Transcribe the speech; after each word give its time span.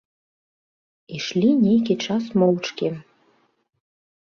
Ішлі 1.17 1.51
нейкі 1.65 1.99
час 2.07 2.23
моўчкі. 2.39 2.87